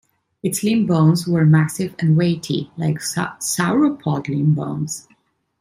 [0.41, 5.07] Its limb bones were massive and weighty, like sauropod limb bones.